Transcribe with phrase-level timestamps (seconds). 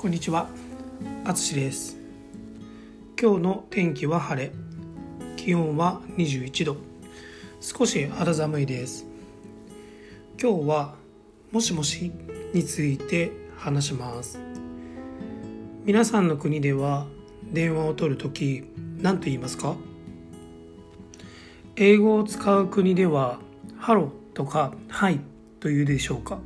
[0.00, 0.48] こんにちは、
[1.26, 1.98] あつしです。
[3.20, 4.50] 今日の天気は晴れ、
[5.36, 6.78] 気温は21度、
[7.60, 9.04] 少し肌寒いです。
[10.40, 10.94] 今日は
[11.52, 12.10] もしもし
[12.54, 14.38] について話します。
[15.84, 17.06] 皆さんの国では
[17.52, 18.64] 電話を取るとき
[19.02, 19.76] 何と言いますか？
[21.76, 23.38] 英語を使う国では
[23.76, 25.20] ハローとかはい
[25.60, 26.38] というでしょうか？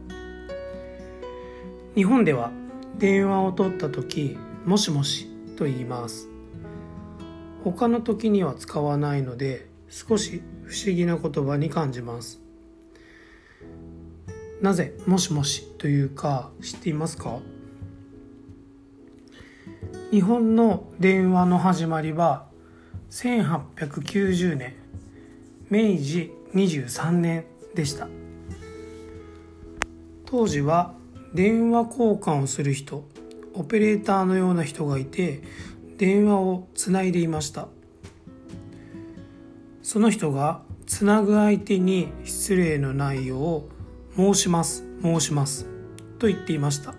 [1.95, 2.51] 日本では
[2.99, 6.29] 電話を取った時もしもしと言います。
[7.65, 12.41] 他の時には使わないので少し不思議な言葉に感じます。
[14.61, 17.41] なぜもしもしというか知っていますか？
[20.11, 22.47] 日本の電話の始まりは
[23.11, 24.75] 1890年
[25.71, 28.09] 明治23年でした。
[30.25, 30.95] 当時は
[31.35, 33.05] 電話交換をする人
[33.55, 35.43] オペレーターのような人がいて
[35.99, 37.69] 電話をつないでいました。
[39.83, 43.65] その人がつなぐ相手に失礼のないよ
[44.17, 45.67] う申します申します
[46.19, 46.95] と言っていました。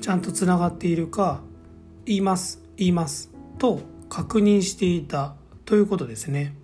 [0.00, 1.40] ちゃんとつながっているか
[2.04, 6.54] 言います言いますと確認していたということですね。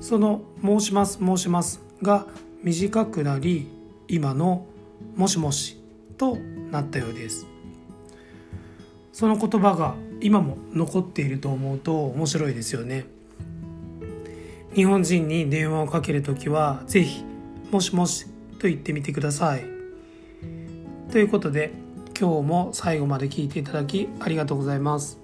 [0.00, 2.26] その「申します申します」が
[2.62, 3.77] 短くなり
[4.08, 4.66] 今の
[5.16, 5.78] 「もしもし」
[6.16, 6.36] と
[6.70, 7.46] なったようです。
[9.12, 13.06] その言葉が今も残っていると思うと面白いですよね。
[14.74, 17.24] 日本人に電話をかけるときは是非
[17.70, 18.26] 「もしもし」
[18.58, 19.64] と言ってみてください。
[21.10, 21.72] ということで
[22.18, 25.18] 今日も最後まで聞いていただきありがとうございます。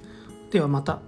[0.50, 1.00] ではまた。